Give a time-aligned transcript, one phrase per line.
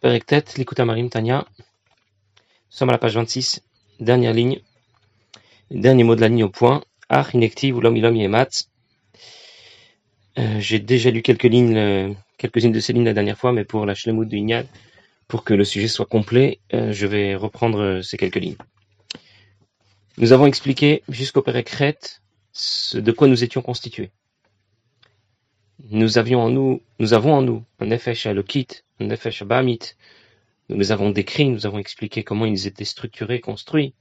[0.00, 1.44] Perektet, l'écoute Marim Tania.
[1.58, 1.64] Nous
[2.68, 3.62] sommes à la page 26,
[3.98, 4.60] dernière ligne,
[5.72, 6.84] dernier mot de la ligne au point.
[7.08, 8.48] Ach, inactive ou l'homme yemat.
[10.38, 13.64] Euh, j'ai déjà lu quelques lignes, euh, quelques-unes de ces lignes la dernière fois, mais
[13.64, 14.68] pour la Shlemut de Ignad,
[15.26, 18.58] pour que le sujet soit complet, euh, je vais reprendre ces quelques lignes.
[20.16, 21.98] Nous avons expliqué jusqu'au Perekret
[22.94, 24.10] de quoi nous étions constitués.
[25.90, 31.10] Nous avions en nous, nous avons en nous un Nefesh Alokit, un Nous les avons
[31.10, 33.94] décrits, nous avons expliqué comment ils étaient structurés, construits.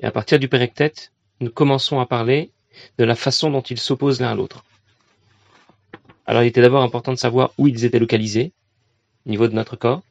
[0.00, 2.50] Et à partir du Perektet, nous commençons à parler
[2.98, 4.64] de la façon dont ils s'opposent l'un à l'autre.
[6.26, 8.52] Alors il était d'abord important de savoir où ils étaient localisés,
[9.26, 10.02] au niveau de notre corps,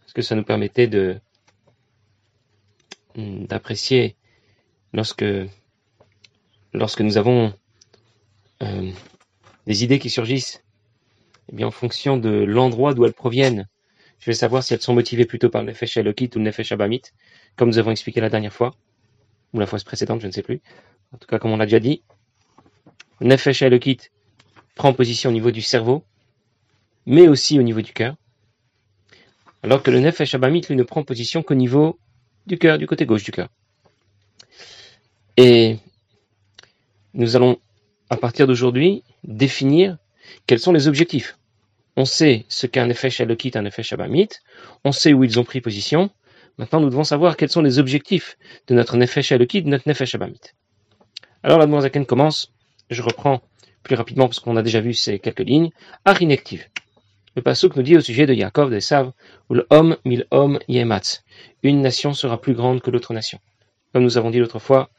[0.00, 1.18] parce que ça nous permettait de
[3.16, 4.14] d'apprécier
[4.92, 5.24] lorsque
[6.74, 7.54] lorsque nous avons
[8.62, 8.92] euh,
[9.66, 10.62] des idées qui surgissent,
[11.50, 13.68] eh bien, en fonction de l'endroit d'où elles proviennent,
[14.18, 16.72] je vais savoir si elles sont motivées plutôt par le Nefesh Elokit ou le Nefesh
[16.72, 17.02] Abamit,
[17.56, 18.74] comme nous avons expliqué la dernière fois,
[19.52, 20.60] ou la fois précédente, je ne sais plus.
[21.12, 22.02] En tout cas, comme on l'a déjà dit,
[23.20, 23.98] le Nefesh Elokit
[24.74, 26.04] prend position au niveau du cerveau,
[27.06, 28.16] mais aussi au niveau du cœur,
[29.62, 31.98] alors que le Nefesh Abamit, lui, ne prend position qu'au niveau
[32.46, 33.48] du cœur, du côté gauche du cœur.
[35.36, 35.78] Et
[37.14, 37.58] nous allons
[38.10, 39.98] à partir d'aujourd'hui, définir
[40.46, 41.38] quels sont les objectifs?
[41.96, 43.08] On sait ce qu'est un effet
[43.54, 44.28] un effet Shabamit,
[44.84, 46.10] on sait où ils ont pris position.
[46.58, 50.10] Maintenant, nous devons savoir quels sont les objectifs de notre Nefesh Shalokit, de notre Nefesh
[50.10, 50.40] Shabamit.
[51.42, 52.52] Alors, la Zaken commence,
[52.90, 53.40] je reprends
[53.82, 55.70] plus rapidement parce qu'on a déjà vu ces quelques lignes,
[56.04, 56.66] Arinective.
[57.36, 59.12] Le pasuk nous dit au sujet de Yaakov, de Sav,
[59.48, 61.22] où le homme, mille hommes, yematz.
[61.62, 63.38] Une nation sera plus grande que l'autre nation.
[63.92, 64.90] Comme nous avons dit l'autre fois,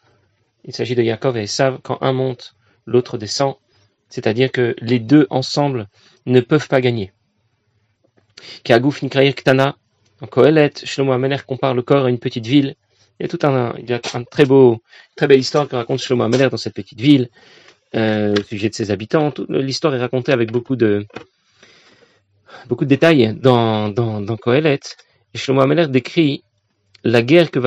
[0.64, 2.55] il s'agit de Yaakov et Esav, quand un monte
[2.86, 3.55] l'autre descend,
[4.10, 5.88] c'est-à-dire que les deux ensemble
[6.26, 7.12] ne peuvent pas gagner.
[8.64, 9.78] Kagouf Ktana,
[10.22, 12.76] en Kohelet, Shlomo Ameler compare le corps à une petite ville.
[13.20, 14.82] Il y a tout un, il y a un très beau,
[15.16, 17.30] très belle histoire que raconte Shlomo Ameler dans cette petite ville,
[17.96, 19.34] euh, au sujet de ses habitants.
[19.50, 21.06] L'histoire est racontée avec beaucoup de,
[22.67, 24.80] beaucoup de détails dans, dans, dans Kohelet.
[25.34, 26.44] Et Shlomo Ameler décrit
[27.04, 27.60] la guerre que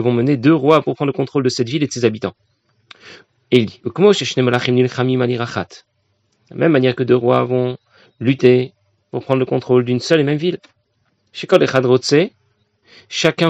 [0.00, 2.34] vont mener deux rois pour prendre le contrôle de cette ville et de ses habitants.
[3.52, 3.80] Et il dit,
[6.50, 7.76] la même manière que deux rois vont
[8.18, 8.72] lutter
[9.10, 10.58] pour prendre le contrôle d'une seule et même ville.
[11.32, 11.58] Chacun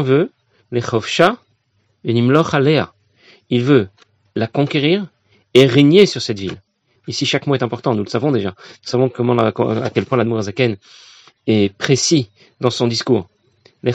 [0.03, 0.33] veut
[0.73, 0.83] les
[3.49, 3.89] Il veut
[4.35, 5.07] la conquérir
[5.55, 6.61] et régner sur cette ville.
[7.07, 8.51] Ici, chaque mot est important, nous le savons déjà.
[8.51, 10.79] Nous savons comment, à quel point l'Admour Azaken
[11.47, 12.31] est précis
[12.61, 13.29] dans son discours.
[13.85, 13.93] Les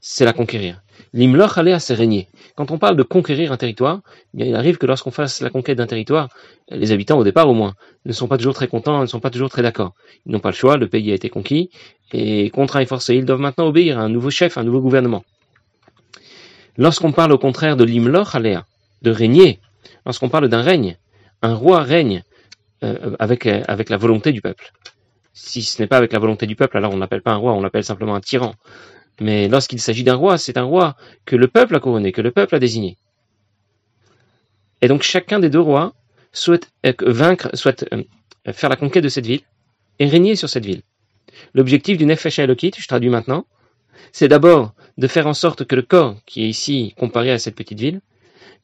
[0.00, 0.80] c'est la conquérir.
[1.12, 2.28] L'imloch à c'est régner.
[2.54, 4.00] Quand on parle de conquérir un territoire,
[4.36, 6.28] eh il arrive que lorsqu'on fasse la conquête d'un territoire,
[6.70, 7.74] les habitants, au départ au moins,
[8.04, 9.94] ne sont pas toujours très contents, ne sont pas toujours très d'accord.
[10.26, 11.70] Ils n'ont pas le choix, le pays a été conquis,
[12.12, 14.80] et contraint et forcé, ils doivent maintenant obéir à un nouveau chef, à un nouveau
[14.80, 15.24] gouvernement.
[16.76, 18.66] Lorsqu'on parle au contraire de l'imloch aléa,
[19.02, 19.60] de régner,
[20.04, 20.96] lorsqu'on parle d'un règne,
[21.42, 22.22] un roi règne
[22.84, 24.72] euh, avec, euh, avec la volonté du peuple.
[25.32, 27.52] Si ce n'est pas avec la volonté du peuple, alors on n'appelle pas un roi,
[27.52, 28.54] on l'appelle simplement un tyran.
[29.20, 32.30] Mais lorsqu'il s'agit d'un roi, c'est un roi que le peuple a couronné, que le
[32.30, 32.96] peuple a désigné.
[34.80, 35.94] Et donc chacun des deux rois
[36.32, 38.02] souhaite euh, vaincre, souhaite euh,
[38.52, 39.42] faire la conquête de cette ville
[39.98, 40.82] et régner sur cette ville.
[41.54, 43.46] L'objectif du Nefesh Elokit, je traduis maintenant,
[44.12, 47.56] c'est d'abord de faire en sorte que le corps, qui est ici comparé à cette
[47.56, 48.00] petite ville,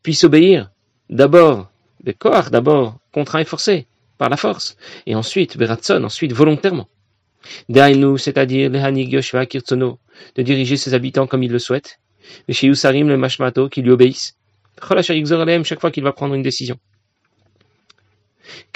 [0.03, 0.71] puisse obéir
[1.11, 1.71] d'abord,
[2.03, 3.87] de corps, d'abord contraint et forcé
[4.19, 4.77] par la force,
[5.07, 6.89] et ensuite, Beratson, ensuite volontairement.
[7.69, 9.99] Dainu, c'est-à-dire les Hanig Yoshua Kirtsono,
[10.37, 11.99] de diriger ses habitants comme il le souhaite,
[12.49, 14.37] les Shiyusarim, le Mashmato, qui lui obéissent,
[15.65, 16.79] chaque fois qu'il va prendre une décision.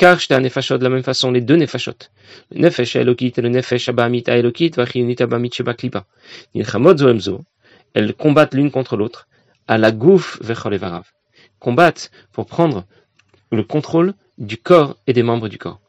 [0.01, 2.09] Un nefashot de la même façon, les deux nefashot,
[2.51, 6.07] le nefesh elokit et le nefesh abamit elokit, vachiyunit abamit shebaklipa,
[6.55, 7.45] zoemzo,
[7.95, 9.29] elles combattent l'une contre l'autre,
[9.67, 11.05] à la gouf vecholevarav,
[11.59, 12.87] combattent pour prendre
[13.51, 15.81] le contrôle du corps et des membres du corps.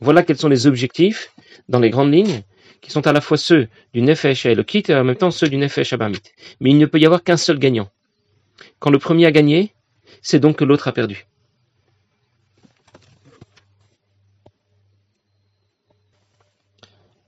[0.00, 1.32] Voilà quels sont les objectifs,
[1.68, 2.42] dans les grandes lignes,
[2.80, 5.56] qui sont à la fois ceux du Nefesh Elokit et en même temps ceux du
[5.56, 6.22] Nefesh Abamit.
[6.60, 7.90] Mais il ne peut y avoir qu'un seul gagnant.
[8.78, 9.72] Quand le premier a gagné,
[10.22, 11.26] c'est donc que l'autre a perdu.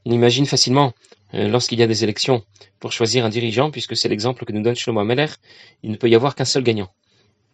[0.07, 0.93] On imagine facilement,
[1.35, 2.43] euh, lorsqu'il y a des élections,
[2.81, 5.27] pour choisir un dirigeant, puisque c'est l'exemple que nous donne Shlomo Ameler,
[5.83, 6.91] il ne peut y avoir qu'un seul gagnant.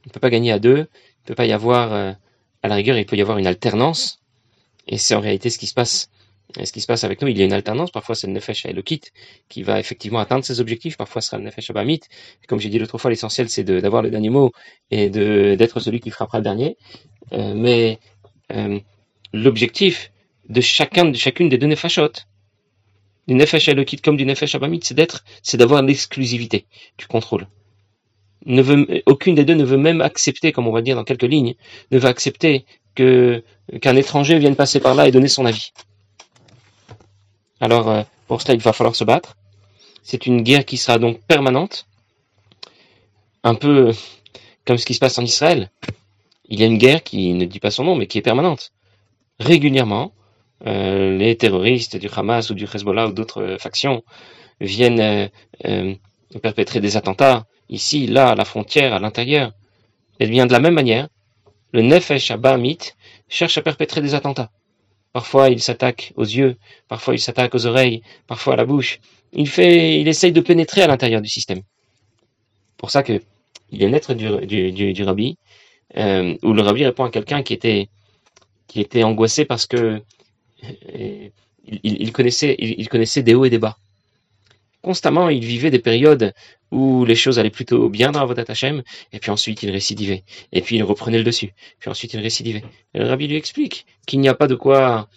[0.05, 2.13] Il ne peut pas gagner à deux, il ne peut pas y avoir, euh,
[2.63, 4.23] à la rigueur, il peut y avoir une alternance,
[4.87, 6.09] et c'est en réalité ce qui se passe.
[6.63, 7.91] Ce qui se passe avec nous, il y a une alternance.
[7.91, 9.03] Parfois, c'est le Nefesh Elokit
[9.49, 10.97] qui va effectivement atteindre ses objectifs.
[10.97, 12.01] Parfois, ce sera le Nefesh Abamit.
[12.49, 14.53] Comme j'ai dit l'autre fois, l'essentiel, c'est d'avoir le dernier mot
[14.91, 16.77] et d'être celui qui frappera le dernier.
[17.33, 17.99] Euh, mais
[18.53, 18.79] euh,
[19.33, 20.13] l'objectif
[20.49, 22.13] de chacun, de chacune des deux Nefashot,
[23.27, 26.67] du Nefesh Elokit comme du Nefesh Abamit, c'est d'être, c'est d'avoir l'exclusivité
[26.97, 27.49] du contrôle.
[29.07, 31.55] Aucune des deux ne veut même accepter, comme on va dire dans quelques lignes,
[31.91, 32.65] ne veut accepter
[32.95, 33.43] que
[33.81, 35.73] qu'un étranger vienne passer par là et donner son avis.
[37.61, 39.37] Alors, euh, pour cela, il va falloir se battre.
[40.03, 41.87] C'est une guerre qui sera donc permanente,
[43.43, 43.93] un peu
[44.65, 45.71] comme ce qui se passe en Israël.
[46.49, 48.73] Il y a une guerre qui ne dit pas son nom, mais qui est permanente.
[49.41, 50.13] Régulièrement,
[50.67, 54.03] euh, les terroristes du Hamas ou du Hezbollah ou d'autres euh, factions
[54.61, 55.29] viennent
[55.67, 55.95] euh,
[56.43, 59.53] perpétrer des attentats ici, là, à la frontière, à l'intérieur.
[60.19, 61.09] Et bien de la même manière,
[61.73, 62.79] le Nefesh Abamit
[63.29, 64.51] cherche à perpétrer des attentats.
[65.17, 66.57] Parfois, il s'attaque aux yeux,
[66.89, 69.01] parfois il s'attaque aux oreilles, parfois à la bouche.
[69.33, 71.63] Il fait, il essaye de pénétrer à l'intérieur du système.
[72.77, 73.23] Pour ça que
[73.73, 75.39] il est naître du, du, du, rabbi,
[75.97, 77.89] où le rabbi répond à quelqu'un qui était,
[78.67, 80.03] qui était angoissé parce que
[81.65, 83.79] il, connaissait, il, connaissait des hauts et des bas.
[84.87, 86.33] Constamment, il vivait des périodes
[86.71, 90.23] où les choses allaient plutôt bien dans Avodat Hashem, et puis ensuite il récidivait,
[90.53, 92.63] et puis il reprenait le dessus, puis ensuite il récidivait.
[92.95, 95.09] Rabbi lui explique qu'il n'y a pas de quoi,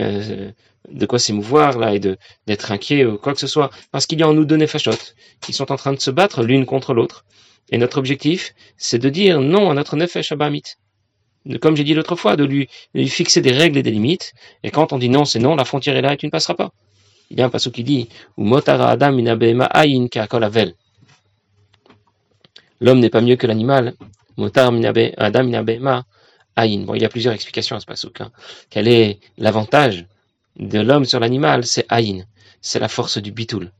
[0.00, 0.50] euh,
[0.90, 4.22] de quoi s'émouvoir là et d'être inquiet ou quoi que ce soit, parce qu'il y
[4.22, 7.26] a en nous deux néfachotes qui sont en train de se battre l'une contre l'autre.
[7.70, 10.62] Et notre objectif, c'est de dire non à notre nefesh abamit
[11.60, 12.68] comme j'ai dit l'autre fois, de lui,
[13.08, 14.32] fixer des règles et des limites.
[14.62, 16.54] Et quand on dit non, c'est non, la frontière est là et tu ne passeras
[16.54, 16.72] pas.
[17.30, 18.08] Il y a un passage qui dit
[22.80, 23.94] L'homme n'est pas mieux que l'animal.
[24.36, 24.72] Motar
[25.18, 26.04] Adam.
[26.84, 28.10] Bon, il y a plusieurs explications à ce passage.
[28.20, 28.32] Hein.
[28.70, 30.06] Quel est l'avantage
[30.56, 31.64] de l'homme sur l'animal?
[31.64, 32.24] C'est ayin.
[32.60, 33.70] C'est la force du bitoul.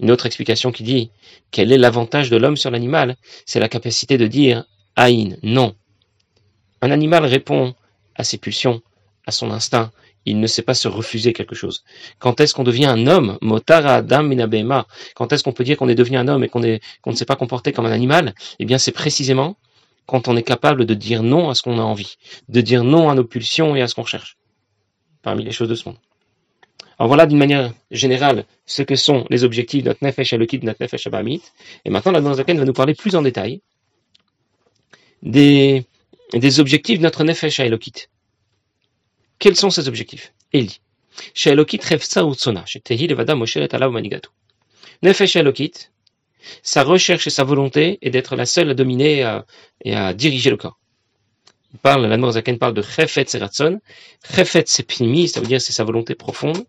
[0.00, 1.10] Une autre explication qui dit
[1.50, 3.16] quel est l'avantage de l'homme sur l'animal?
[3.46, 4.64] C'est la capacité de dire
[4.96, 5.76] ayin, non.
[6.80, 7.74] Un animal répond
[8.16, 8.82] à ses pulsions,
[9.26, 9.92] à son instinct.
[10.24, 11.84] Il ne sait pas se refuser quelque chose.
[12.18, 13.38] Quand est-ce qu'on devient un homme?
[13.40, 14.86] Motara Adam Minabema.
[15.14, 17.36] Quand est-ce qu'on peut dire qu'on est devenu un homme et qu'on ne s'est pas
[17.36, 18.34] comporté comme un animal?
[18.58, 19.56] Eh bien, c'est précisément
[20.06, 22.16] quand on est capable de dire non à ce qu'on a envie,
[22.48, 24.36] de dire non à nos pulsions et à ce qu'on cherche.
[25.22, 25.98] Parmi les choses de ce monde.
[26.98, 30.66] Alors voilà d'une manière générale ce que sont les objectifs de notre Nefesh Elokit, de
[30.66, 31.42] notre Nefesh Abamit.
[31.84, 33.60] Et maintenant, la Zaken va nous parler plus en détail
[35.22, 35.84] des
[36.32, 38.08] des objectifs de notre Nefesh Elokit.
[39.42, 40.32] Quels sont ces objectifs?
[40.52, 40.80] Eli.
[41.34, 44.28] Chez Elokit Refsa Utsona, chez Tehi Levada Moshelet Alav Manigatu.
[45.02, 45.90] Nefesh Elokit,
[46.62, 49.42] sa recherche et sa volonté est d'être la seule à dominer
[49.84, 50.78] et à, diriger le corps.
[51.72, 53.80] Il parle, la Zaken parle de Chefet c'est Ratson.
[54.32, 56.64] Chefet c'est Pnimi, ça veut dire c'est sa volonté profonde,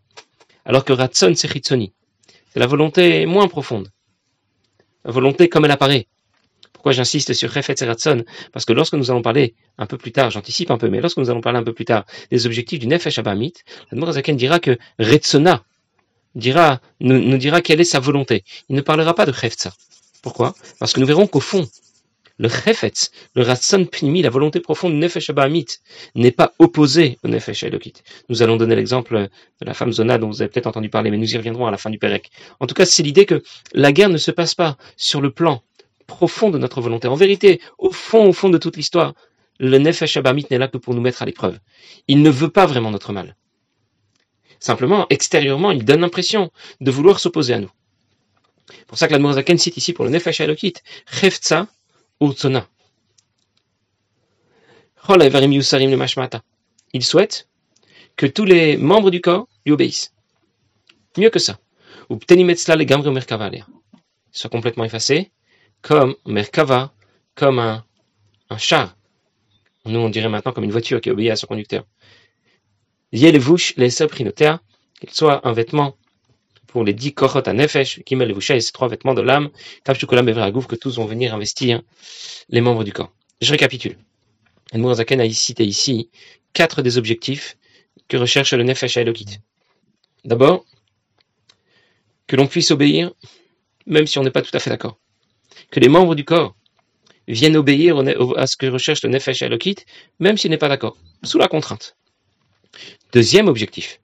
[0.66, 1.48] alors que Ratson c'est.
[1.48, 3.90] C'est la volonté moins profonde.
[5.06, 6.08] La volonté comme elle apparaît.
[6.74, 10.32] Pourquoi j'insiste sur Refet Ratson Parce que lorsque nous allons parler un peu plus tard,
[10.32, 12.88] j'anticipe un peu, mais lorsque nous allons parler un peu plus tard des objectifs du
[12.88, 13.54] Nefesh Abamit,
[13.92, 15.64] Zaken dira que Retsona
[16.36, 18.44] dira, nous, dira quelle est sa volonté.
[18.70, 19.74] Il ne parlera pas de Hefza.
[20.22, 20.56] Pourquoi?
[20.80, 21.68] Parce que nous verrons qu'au fond,
[22.38, 25.68] le Chefetz, le Ratson Pnimi, la volonté profonde du Nefesh Abamit,
[26.16, 27.94] n'est pas opposé au Nefesh Elokit.
[28.30, 29.30] Nous allons donner l'exemple
[29.62, 31.72] de la femme Zona dont vous avez peut-être entendu parler, mais nous y reviendrons à
[31.72, 32.32] la fin du Pérec.
[32.60, 33.44] En tout cas, c'est l'idée que
[33.74, 35.62] la guerre ne se passe pas sur le plan
[36.06, 37.08] profond de notre volonté.
[37.08, 39.14] En vérité, au fond, au fond de toute l'histoire,
[39.60, 41.60] le Nefesh Abamit n'est là que pour nous mettre à l'épreuve.
[42.08, 43.36] Il ne veut pas vraiment notre mal.
[44.60, 46.52] Simplement, extérieurement, il donne l'impression
[46.82, 47.72] de vouloir s'opposer à nous.
[48.88, 50.76] pour ça que l'Admorazaken cite ici pour le Nefesh Elokit,
[51.12, 51.68] Chefza
[52.22, 52.68] Utsona.
[56.94, 57.50] Il souhaite
[58.16, 60.14] que tous les membres du corps lui obéissent.
[61.18, 61.60] Mieux que ça.
[62.10, 62.18] Ou
[64.32, 65.32] Soit complètement effacés
[65.84, 66.94] comme Merkava,
[67.36, 67.86] comme un,
[68.50, 68.96] un char.
[69.86, 71.86] Nous, on dirait maintenant comme une voiture qui obéit à son conducteur.
[73.12, 75.96] Yelevush, les qu'il soit un vêtement
[76.68, 79.52] pour les dix korot à nefesh, qui met les ces trois vêtements de l'âme,
[79.86, 81.82] que tous vont venir investir
[82.50, 83.14] les membres du corps.
[83.42, 83.98] Je récapitule.
[84.72, 86.10] El Zaken a cité ici
[86.54, 87.58] quatre des objectifs
[88.08, 89.40] que recherche le nefesh Elokit.
[90.24, 90.66] D'abord,
[92.26, 93.12] que l'on puisse obéir,
[93.86, 94.98] même si on n'est pas tout à fait d'accord
[95.74, 96.56] que les membres du corps
[97.28, 97.98] viennent obéir
[98.38, 99.78] à ce que recherche le Nefesh Elokit,
[100.20, 101.98] même s'il n'est pas d'accord, sous la contrainte.
[103.12, 104.00] Deuxième objectif,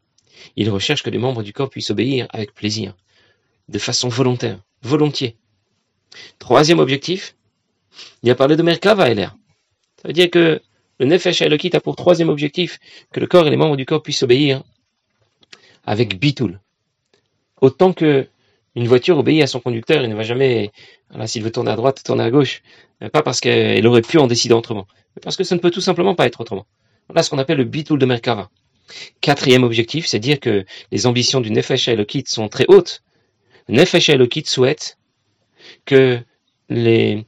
[0.55, 2.95] il recherche que les membres du corps puissent obéir avec plaisir,
[3.67, 5.37] de façon volontaire, volontiers.
[6.39, 7.35] Troisième objectif,
[8.23, 9.35] il a parlé de Merkava LR.
[10.01, 10.59] Ça veut dire que
[10.97, 12.79] le Nefesh Elokit a pour troisième objectif
[13.13, 14.63] que le corps et les membres du corps puissent obéir
[15.85, 16.59] avec Bitoul.
[17.61, 18.27] Autant que
[18.79, 20.71] une voiture obéit à son conducteur, il ne va jamais,
[21.25, 22.61] s'il veut tourner à droite, tourner à gauche,
[23.11, 25.81] pas parce qu'elle aurait pu en décider autrement, mais parce que ça ne peut tout
[25.81, 26.65] simplement pas être autrement.
[27.09, 28.49] Voilà ce qu'on appelle le bitoul de Merkava.
[29.19, 33.03] Quatrième objectif, c'est dire que les ambitions du Nefesh Elokit sont très hautes.
[33.67, 34.97] Le Nefesh Elokit souhaite
[35.85, 36.19] que
[36.69, 37.25] les,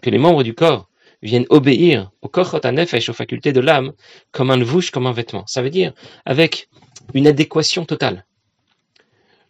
[0.00, 0.88] que les membres du corps
[1.22, 3.92] viennent obéir au Kochot Nefesh, aux facultés de l'âme,
[4.32, 5.44] comme un levouche, comme un vêtement.
[5.46, 5.92] Ça veut dire
[6.24, 6.68] avec
[7.12, 8.24] une adéquation totale.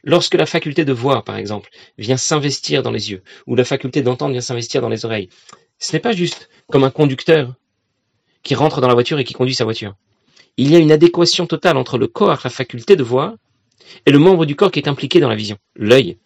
[0.03, 4.03] Lorsque la faculté de voir, par exemple, vient s'investir dans les yeux, ou la faculté
[4.03, 5.29] d'entendre vient s'investir dans les oreilles,
[5.79, 7.55] ce n'est pas juste comme un conducteur
[8.43, 9.95] qui rentre dans la voiture et qui conduit sa voiture.
[10.57, 13.35] Il y a une adéquation totale entre le corps, la faculté de voir,
[14.07, 16.19] et le membre du corps qui est impliqué dans la vision, l'œil.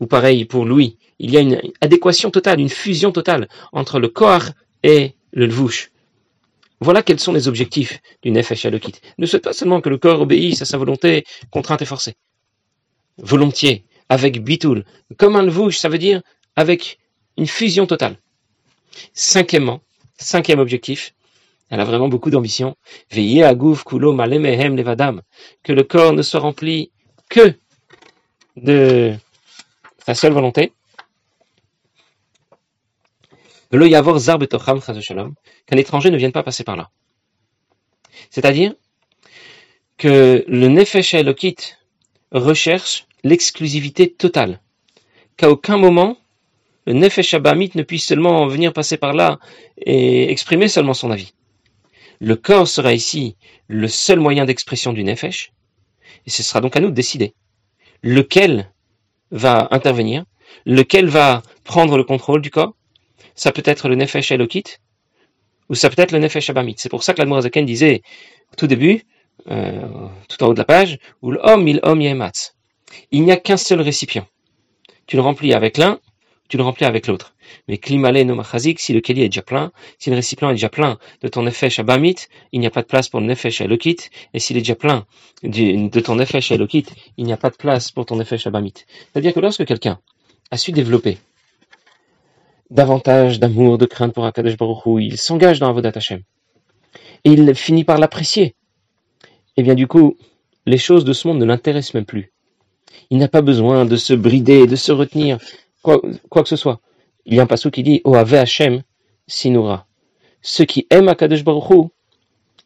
[0.00, 4.08] Ou pareil pour Louis, il y a une adéquation totale, une fusion totale entre le
[4.08, 4.50] corps
[4.82, 5.90] et le lvouche.
[6.80, 8.94] Voilà quels sont les objectifs du Nefesh Alokit.
[9.18, 12.14] Ne souhaite pas seulement que le corps obéisse à sa volonté contrainte et forcée
[13.20, 14.84] volontiers, avec bitoul.
[15.16, 16.22] Comme un lvouche, ça veut dire
[16.56, 16.98] avec
[17.36, 18.16] une fusion totale.
[19.14, 19.80] Cinquièmement,
[20.18, 21.14] cinquième objectif,
[21.70, 22.76] elle a vraiment beaucoup d'ambition.
[23.10, 25.22] Veillez à gouf kulo malemehem levadam.
[25.62, 26.90] Que le corps ne soit rempli
[27.28, 27.54] que
[28.56, 29.14] de
[30.04, 30.72] sa seule volonté.
[33.70, 33.78] Qu'un
[35.76, 36.90] étranger ne vienne pas passer par là.
[38.30, 38.74] C'est-à-dire
[39.96, 41.76] que le nefesh elokit
[42.32, 44.60] recherche l'exclusivité totale,
[45.36, 46.16] qu'à aucun moment
[46.86, 49.38] le Nefesh Abamit ne puisse seulement venir passer par là
[49.76, 51.34] et exprimer seulement son avis.
[52.20, 53.36] Le corps sera ici
[53.68, 55.52] le seul moyen d'expression du Nefesh,
[56.26, 57.34] et ce sera donc à nous de décider
[58.02, 58.70] lequel
[59.30, 60.24] va intervenir,
[60.66, 62.74] lequel va prendre le contrôle du corps.
[63.34, 64.78] Ça peut être le Nefesh Elokit,
[65.68, 66.74] ou ça peut être le Nefesh Abamit.
[66.78, 68.02] C'est pour ça que l'Admorazaken disait
[68.52, 69.04] au tout début,
[69.50, 72.54] euh, tout en haut de la page, ou l'homme il homme yematz.
[73.10, 74.26] Il n'y a qu'un seul récipient.
[75.06, 75.98] Tu le remplis avec l'un,
[76.48, 77.34] tu le remplis avec l'autre.
[77.68, 78.42] Mais klimale no
[78.76, 81.78] si le keli est déjà plein, si le récipient est déjà plein de ton nefesh
[81.78, 82.16] abamit,
[82.52, 85.06] il n'y a pas de place pour le nefesh elokit, et s'il est déjà plein
[85.42, 88.74] de ton nefesh elokit, il n'y a pas de place pour ton nefesh abamit.
[89.12, 90.00] C'est-à-dire que lorsque quelqu'un
[90.50, 91.18] a su développer
[92.70, 96.22] davantage d'amour, de crainte pour Akadosh Baruch Hu, il s'engage dans Avodat Hashem,
[97.24, 98.54] et il finit par l'apprécier, et
[99.58, 100.16] eh bien du coup,
[100.66, 102.32] les choses de ce monde ne l'intéressent même plus.
[103.10, 105.38] Il n'a pas besoin de se brider, de se retenir,
[105.82, 106.80] quoi, que ce soit.
[107.26, 108.82] Il y a un passage qui dit Oave Hashem
[109.26, 109.86] sinura.
[110.42, 111.90] Ceux qui aiment Akadosh Baruch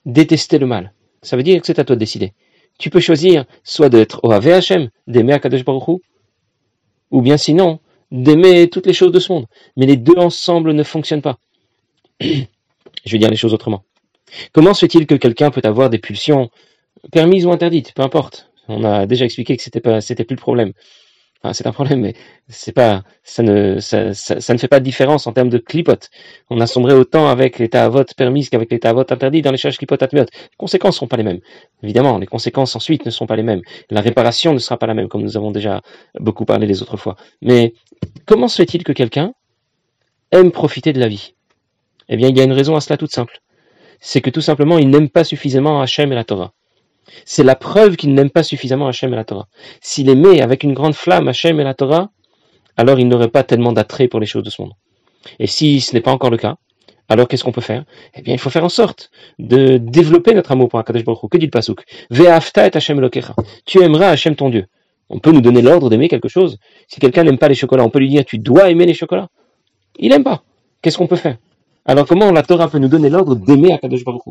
[0.07, 0.93] détester le mal.
[1.23, 2.33] Ça veut dire que c'est à toi de décider.
[2.79, 6.01] Tu peux choisir soit d'être Oave Hashem, d'aimer Akadosh Baruch
[7.11, 9.47] ou bien sinon d'aimer toutes les choses de ce monde.
[9.77, 11.39] Mais les deux ensemble ne fonctionnent pas.
[12.21, 13.85] Je vais dire les choses autrement.
[14.53, 16.51] Comment se fait-il que quelqu'un peut avoir des pulsions
[17.13, 20.41] permises ou interdites, peu importe, on a déjà expliqué que c'était pas, c'était plus le
[20.41, 20.73] problème.
[21.53, 22.15] C'est un problème, mais
[22.49, 26.09] c'est pas, ça ne, ça, ça, ne fait pas de différence en termes de clipote.
[26.49, 29.51] On a sombré autant avec l'état à vote permis qu'avec l'état à vote interdit dans
[29.51, 30.23] les charges clipote atmiot.
[30.23, 31.41] Les conséquences ne sont pas les mêmes.
[31.83, 33.61] Évidemment, les conséquences ensuite ne sont pas les mêmes.
[33.91, 35.83] La réparation ne sera pas la même, comme nous avons déjà
[36.19, 37.17] beaucoup parlé les autres fois.
[37.43, 37.75] Mais
[38.25, 39.35] comment se fait-il que quelqu'un
[40.31, 41.35] aime profiter de la vie?
[42.09, 43.41] Eh bien, il y a une raison à cela toute simple.
[44.01, 46.55] C'est que tout simplement, il n'aime pas suffisamment Hachem et la Torah.
[47.25, 49.49] C'est la preuve qu'il n'aime pas suffisamment Hachem et la Torah.
[49.81, 52.11] S'il aimait avec une grande flamme Hachem et la Torah,
[52.77, 54.73] alors il n'aurait pas tellement d'attrait pour les choses de ce monde.
[55.39, 56.57] Et si ce n'est pas encore le cas,
[57.09, 57.85] alors qu'est-ce qu'on peut faire?
[58.15, 61.29] Eh bien, il faut faire en sorte de développer notre amour pour Akadosh Baruch Hu.
[61.29, 61.85] Que dit le Pasuk?
[62.11, 63.35] Ve'afta et Hachem lokecha.
[63.67, 64.67] Tu aimeras Hachem ton Dieu.
[65.11, 66.59] On peut nous donner l'ordre d'aimer quelque chose.
[66.89, 69.29] Si quelqu'un n'aime pas les chocolats, on peut lui dire tu dois aimer les chocolats.
[69.99, 70.45] Il n'aime pas.
[70.81, 71.37] Qu'est-ce qu'on peut faire?
[71.85, 74.31] Alors comment la Torah peut nous donner l'ordre d'aimer Akadosh Baruch Hu?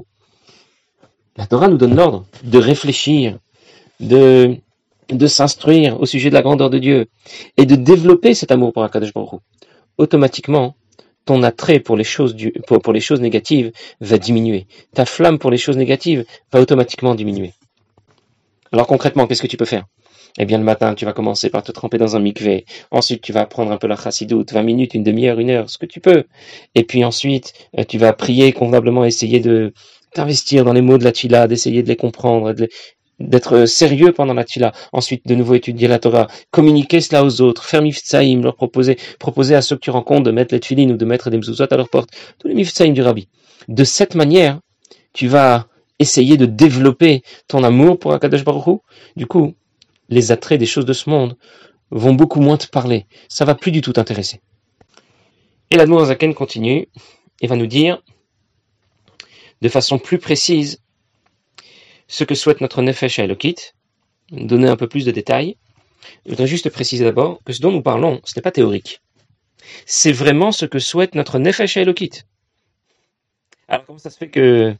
[1.38, 3.38] La Torah nous donne l'ordre de réfléchir,
[4.00, 4.58] de,
[5.10, 7.08] de s'instruire au sujet de la grandeur de Dieu
[7.58, 9.42] et de développer cet amour pour Akadosh Baruch
[9.98, 10.76] Automatiquement,
[11.26, 13.72] ton attrait pour les choses du, pour, les choses négatives
[14.02, 14.68] va diminuer.
[14.94, 17.54] Ta flamme pour les choses négatives va automatiquement diminuer.
[18.72, 19.86] Alors concrètement, qu'est-ce que tu peux faire?
[20.40, 22.66] Eh bien, le matin, tu vas commencer par te tremper dans un mikvé.
[22.90, 25.78] Ensuite, tu vas prendre un peu la chassidoute, 20 minutes, une demi-heure, une heure, ce
[25.78, 26.24] que tu peux.
[26.74, 29.74] Et puis ensuite, euh, tu vas prier convenablement, essayer de,
[30.16, 32.54] d'investir dans les mots de la d'essayer de les comprendre,
[33.20, 34.74] d'être sérieux pendant la Tila.
[34.92, 39.56] Ensuite, de nouveau étudier la Torah, communiquer cela aux autres, faire miftsaïm, leur proposer, proposer
[39.56, 41.78] à ceux que tu rencontres de mettre les tfilines ou de mettre des mzuzot à
[41.78, 43.28] leur porte, tous les miftsaïm du rabbi.
[43.68, 44.60] De cette manière,
[45.14, 45.68] tu vas
[46.00, 48.80] essayer de développer ton amour pour Akadosh Baruch.
[49.16, 49.54] Du coup,
[50.10, 51.38] les attraits des choses de ce monde
[51.92, 53.06] vont beaucoup moins te parler.
[53.30, 54.42] Ça va plus du tout t'intéresser.
[55.72, 56.88] Et l'Admour Zaken continue
[57.42, 58.02] et va nous dire
[59.64, 60.82] de façon plus précise
[62.08, 63.56] ce que souhaite notre Nefesh Elokit,
[64.30, 65.56] donner un peu plus de détails.
[66.26, 69.02] Je voudrais juste préciser d'abord que ce dont nous parlons, ce n'est pas théorique.
[69.86, 72.24] C'est vraiment ce que souhaite notre Nefesh Elokit.
[73.70, 74.76] Alors comment ça se fait que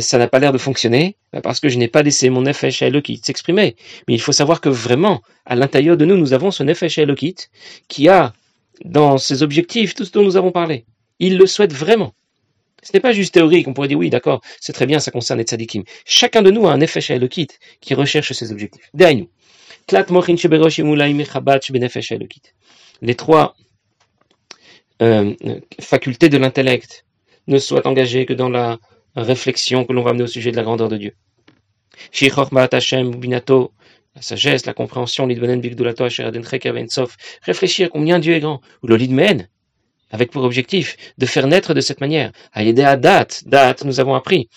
[0.00, 2.80] ça n'a pas l'air de fonctionner, bah, parce que je n'ai pas laissé mon Nefesh
[2.80, 3.76] Elokit s'exprimer.
[4.08, 7.36] Mais il faut savoir que vraiment, à l'intérieur de nous, nous avons ce Nefesh Elokit
[7.88, 8.32] qui a
[8.82, 10.86] dans ses objectifs tout ce dont nous avons parlé.
[11.18, 12.14] Il le souhaite vraiment.
[12.82, 15.38] Ce n'est pas juste théorique, on pourrait dire oui, d'accord, c'est très bien, ça concerne
[15.38, 15.82] les tzadikim.
[16.04, 17.48] Chacun de nous a un Nefesh Elokit
[17.80, 18.88] qui recherche ses objectifs.
[18.94, 19.26] Derrière
[23.00, 23.56] Les trois
[25.02, 25.34] euh,
[25.80, 27.04] facultés de l'intellect
[27.46, 28.78] ne soient engagées que dans la
[29.16, 31.14] réflexion que l'on va amener au sujet de la grandeur de Dieu.
[34.14, 35.26] La sagesse, la compréhension,
[37.42, 38.96] réfléchir combien Dieu est grand, ou le
[40.10, 42.32] avec pour objectif de faire naître de cette manière.
[42.52, 44.48] À aider à date, date, nous avons appris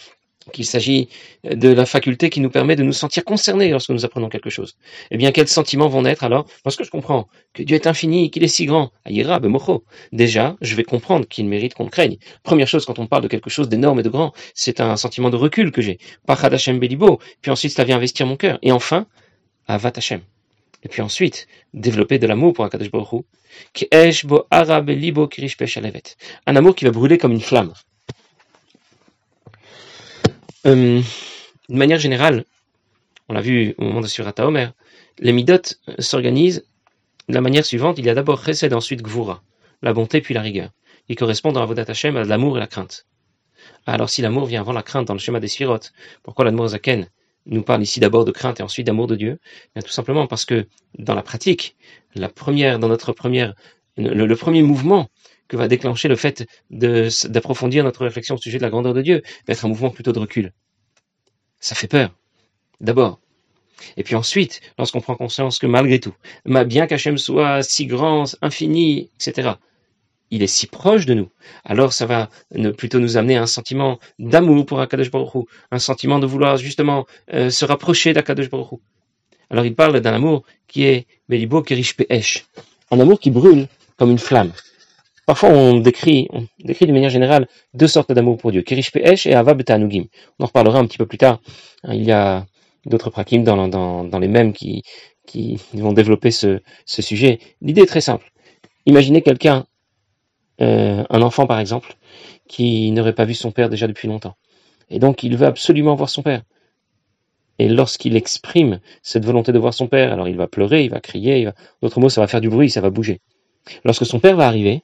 [0.51, 1.07] qu'il s'agit
[1.43, 4.75] de la faculté qui nous permet de nous sentir concernés lorsque nous apprenons quelque chose.
[5.11, 6.45] Eh bien, quels sentiments vont naître alors?
[6.65, 10.75] Lorsque je comprends que Dieu est infini, qu'il est si grand, Ayira, Bemocho, déjà, je
[10.75, 12.17] vais comprendre qu'il mérite qu'on le craigne.
[12.43, 15.29] Première chose, quand on parle de quelque chose d'énorme et de grand, c'est un sentiment
[15.29, 15.99] de recul que j'ai.
[16.25, 18.57] Pachad Hashem Belibo, puis ensuite, cela vient investir mon cœur.
[18.61, 19.05] Et enfin,
[19.67, 20.21] Avat Hashem.
[20.83, 23.23] Et puis ensuite, développer de l'amour pour Akadosh Baruch
[26.45, 27.73] un amour qui va brûler comme une flamme.
[30.65, 31.01] Euh,
[31.69, 32.45] de manière générale,
[33.29, 34.73] on l'a vu au moment de Surata Omer,
[35.19, 35.61] les midot
[35.99, 36.65] s'organisent
[37.29, 37.97] de la manière suivante.
[37.97, 39.41] Il y a d'abord Chesed, ensuite Gvura,
[39.81, 40.69] la bonté puis la rigueur,
[41.07, 43.05] qui correspondent dans la Vodat Hashem à l'amour et la crainte.
[43.85, 45.79] Alors si l'amour vient avant la crainte dans le schéma des Sphirot,
[46.23, 47.07] pourquoi l'Admor Zaken
[47.45, 49.39] nous parle ici d'abord de crainte et ensuite d'amour de Dieu
[49.75, 50.67] Tout simplement parce que
[50.97, 51.75] dans la pratique,
[52.15, 53.53] la première, dans notre première,
[53.97, 55.09] le, premier mouvement
[55.47, 59.21] que va déclencher le fait d'approfondir notre réflexion au sujet de la grandeur de Dieu
[59.47, 60.53] va être un mouvement plutôt de recul.
[61.59, 62.15] Ça fait peur,
[62.79, 63.19] d'abord.
[63.97, 66.13] Et puis ensuite, lorsqu'on prend conscience que malgré tout,
[66.45, 69.53] bien qu'Hachem soit si grand, infini, etc.,
[70.31, 71.29] il est si proche de nous,
[71.65, 72.29] alors ça va
[72.77, 77.05] plutôt nous amener à un sentiment d'amour pour Akadosh Baruch un sentiment de vouloir justement
[77.33, 78.79] euh, se rapprocher d'Akadosh Baruch.
[79.49, 82.45] Alors il parle d'un amour qui est Belibo Kerish Pe'esh,
[82.91, 84.53] un amour qui brûle comme une flamme.
[85.25, 89.27] Parfois on décrit, on décrit de manière générale deux sortes d'amour pour Dieu, Kerish Pe'esh
[89.27, 90.05] et Ava Betanugim.
[90.39, 91.41] On en reparlera un petit peu plus tard.
[91.89, 92.45] Il y a
[92.85, 94.83] d'autres prakim dans, les mêmes qui,
[95.73, 97.39] vont développer ce sujet.
[97.61, 98.31] L'idée est très simple.
[98.85, 99.65] Imaginez quelqu'un
[100.61, 101.95] euh, un enfant par exemple,
[102.47, 104.35] qui n'aurait pas vu son père déjà depuis longtemps.
[104.89, 106.43] Et donc il veut absolument voir son père.
[107.59, 110.99] Et lorsqu'il exprime cette volonté de voir son père, alors il va pleurer, il va
[110.99, 111.49] crier,
[111.81, 113.19] d'autres mots, ça va faire du bruit, ça va bouger.
[113.83, 114.83] Lorsque son père va arriver,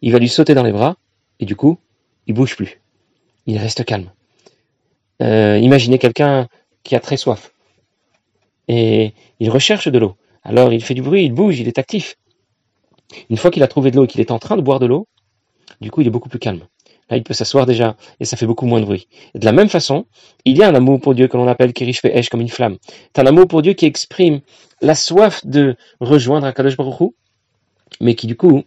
[0.00, 0.96] il va lui sauter dans les bras,
[1.40, 1.78] et du coup,
[2.26, 2.80] il bouge plus.
[3.46, 4.10] Il reste calme.
[5.22, 6.48] Euh, imaginez quelqu'un
[6.82, 7.52] qui a très soif.
[8.68, 10.16] Et il recherche de l'eau.
[10.42, 12.16] Alors il fait du bruit, il bouge, il est actif.
[13.30, 14.86] Une fois qu'il a trouvé de l'eau et qu'il est en train de boire de
[14.86, 15.06] l'eau,
[15.80, 16.62] du coup, il est beaucoup plus calme.
[17.10, 19.08] Là, il peut s'asseoir déjà et ça fait beaucoup moins de bruit.
[19.34, 20.06] de la même façon,
[20.44, 22.78] il y a un amour pour Dieu que l'on appelle Kirish Pe'esh comme une flamme.
[23.14, 24.40] C'est un amour pour Dieu qui exprime
[24.80, 27.08] la soif de rejoindre Akadosh Baruch Hu,
[28.00, 28.62] mais qui du coup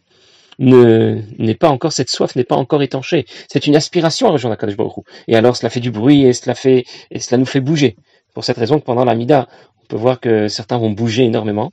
[0.59, 3.25] n'est pas encore cette soif n'est pas encore étanchée.
[3.47, 5.01] C'est une aspiration à rejoindre Akadosh Baruch Hu.
[5.27, 7.95] Et alors, cela fait du bruit et cela et cela nous fait bouger.
[8.35, 9.47] Pour cette raison que pendant la Mida,
[9.81, 11.71] on peut voir que certains vont bouger énormément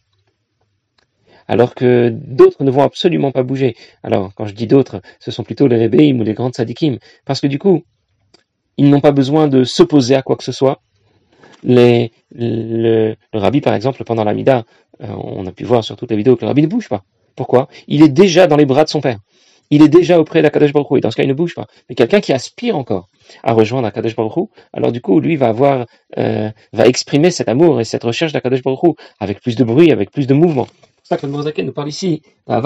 [1.48, 3.76] alors que d'autres ne vont absolument pas bouger.
[4.02, 7.40] Alors, quand je dis d'autres, ce sont plutôt les rébéim ou les grandes sadikim, parce
[7.40, 7.84] que du coup,
[8.76, 10.80] ils n'ont pas besoin de s'opposer à quoi que ce soit.
[11.62, 14.64] Le, rabbi, par exemple, pendant la Mida,
[15.02, 17.04] euh, on a pu voir sur toutes les vidéos que le rabbi ne bouge pas.
[17.36, 17.68] Pourquoi?
[17.88, 19.18] Il est déjà dans les bras de son père.
[19.70, 21.66] Il est déjà auprès d'Akadosh Baruch Hu, et dans ce cas, il ne bouge pas.
[21.88, 23.08] Mais quelqu'un qui aspire encore
[23.42, 25.86] à rejoindre Akadosh Baruch Hu, alors du coup, lui va avoir,
[26.18, 30.10] euh, va exprimer cet amour et cette recherche d'Akadosh Baruch avec plus de bruit, avec
[30.10, 30.66] plus de mouvement.
[31.04, 32.64] C'est ça que le nous parle ici Alors,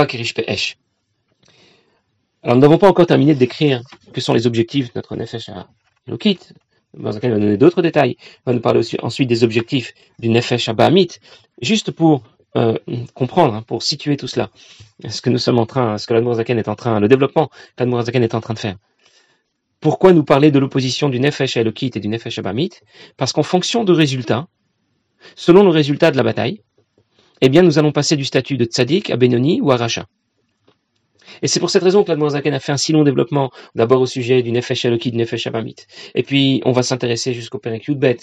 [2.55, 5.51] nous n'avons pas encore terminé de décrire que sont les objectifs de notre Nefesh
[6.07, 6.38] Elokit.
[6.96, 8.16] Le va nous donner d'autres détails.
[8.20, 11.18] Il va nous parler aussi ensuite des objectifs du Nefesh Abahamit,
[11.61, 12.22] juste pour
[12.57, 12.79] euh,
[13.12, 14.51] comprendre, hein, pour situer tout cela.
[15.09, 17.81] Ce que nous sommes en train, ce que l'Admorazaken est en train, le développement que
[17.81, 18.77] l'Admorazaken est en train de faire.
[19.81, 22.70] Pourquoi nous parler de l'opposition du Nefesh Elokit et du Nefesh Abahamit
[23.16, 24.46] Parce qu'en fonction de résultats,
[25.35, 26.62] selon le résultat de la bataille,
[27.40, 30.07] eh bien, nous allons passer du statut de tzaddik à Benoni ou à Racha.
[31.42, 34.07] Et c'est pour cette raison que l'Admorazaken a fait un si long développement, d'abord au
[34.07, 35.77] sujet du Nefesh Eloki, du Nefesh Abamit.
[36.14, 38.18] Et puis, on va s'intéresser jusqu'au Perek Yudbet,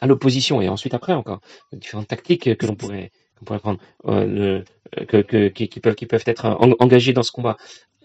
[0.00, 1.40] à l'opposition, et ensuite après encore,
[1.72, 3.12] différentes tactiques que l'on pourrait,
[3.44, 4.62] prendre, euh,
[5.08, 7.56] que, que, qui, peuvent, qui peuvent être engagées dans ce combat.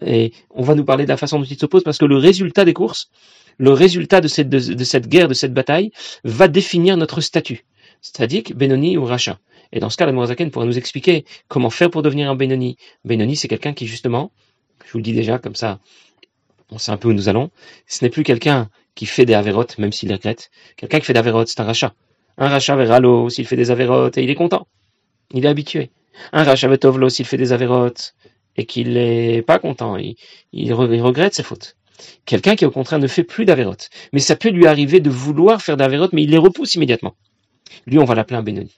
[0.04, 2.64] Et on va nous parler de la façon dont ils s'opposent, parce que le résultat
[2.64, 3.10] des courses,
[3.58, 5.90] le résultat de cette, de, cette guerre, de cette bataille,
[6.24, 7.64] va définir notre statut.
[8.00, 9.38] C'est-à-dire Benoni ou Racha.
[9.72, 12.76] Et dans ce cas, la Mourazaken pourra nous expliquer comment faire pour devenir un Benoni.
[13.04, 14.32] Benoni, c'est quelqu'un qui, justement,
[14.84, 15.80] je vous le dis déjà, comme ça,
[16.70, 17.50] on sait un peu où nous allons,
[17.86, 20.50] ce n'est plus quelqu'un qui fait des avérotes, même s'il les regrette.
[20.76, 21.94] Quelqu'un qui fait des avérotes, c'est un rachat.
[22.38, 24.66] Un rachat vers Allo, s'il fait des avérotes, et il est content.
[25.32, 25.90] Il est habitué.
[26.32, 28.14] Un rachat vers Tovlo, s'il fait des avérotes,
[28.56, 30.16] et qu'il n'est pas content, il,
[30.52, 31.76] il, regrette ses fautes.
[32.26, 33.88] Quelqu'un qui au contraire ne fait plus d'avérotes.
[34.12, 37.16] Mais ça peut lui arriver de vouloir faire d'avérotes, mais il les repousse immédiatement.
[37.86, 38.74] Lui, on va l'appeler un Benoni.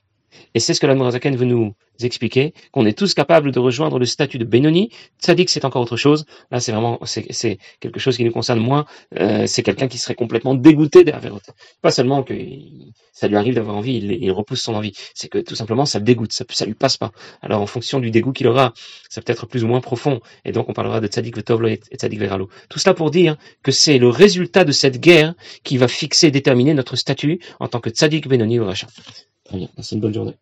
[0.55, 4.07] Et c'est ce que l'Admorazaken veut nous expliquer, qu'on est tous capables de rejoindre le
[4.07, 4.89] statut de Benoni.
[4.89, 6.25] que c'est encore autre chose.
[6.51, 8.85] Là, c'est vraiment, c'est quelque chose qui nous concerne moins.
[9.19, 11.41] Euh, c'est quelqu'un qui serait complètement dégoûté des Averot.
[11.83, 12.35] Pas seulement que
[13.13, 14.93] ça lui arrive d'avoir envie, il, repousse son envie.
[15.15, 17.13] C'est que tout simplement, ça le dégoûte, ça, ça lui passe pas.
[17.43, 18.73] Alors, en fonction du dégoût qu'il aura,
[19.09, 20.21] ça peut être plus ou moins profond.
[20.45, 22.49] Et donc, on parlera de Tzadik Vetovlo et Tzadik Veralo.
[22.69, 26.75] Tout cela pour dire que c'est le résultat de cette guerre qui va fixer déterminer
[26.75, 28.89] notre statut en tant que Tzadik Benoni ou Racha.
[29.45, 30.35] Très bien, c'est une bonne journée.